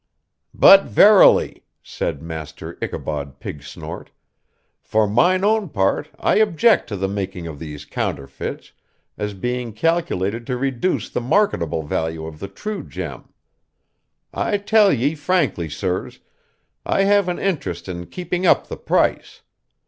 'But, 0.51 0.85
verily,' 0.85 1.63
said 1.83 2.23
Master 2.23 2.75
Ichabod 2.81 3.39
Pigsnort, 3.39 4.07
'for 4.81 5.07
mine 5.07 5.43
own 5.43 5.69
part 5.69 6.09
I 6.19 6.37
object 6.37 6.87
to 6.89 6.97
the 6.97 7.07
making 7.07 7.45
of 7.45 7.59
these 7.59 7.85
counterfeits, 7.85 8.71
as 9.15 9.35
being 9.35 9.73
calculated 9.73 10.47
to 10.47 10.57
reduce 10.57 11.07
the 11.11 11.21
marketable 11.21 11.83
value 11.83 12.25
of 12.25 12.39
the 12.39 12.47
true 12.47 12.83
gem. 12.83 13.31
I 14.33 14.57
tell 14.57 14.91
ye 14.91 15.13
frankly, 15.13 15.69
sirs, 15.69 16.19
I 16.83 17.03
have 17.03 17.29
an 17.29 17.37
interest 17.37 17.87
in 17.87 18.07
keeping 18.07 18.47
up 18.47 18.65
the 18.69 18.77
price. 18.77 19.43